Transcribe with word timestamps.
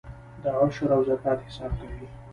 د 0.41 0.43
عشر 0.61 0.89
او 0.95 1.01
زکات 1.09 1.39
حساب 1.47 1.71
کوئ؟ 1.79 2.07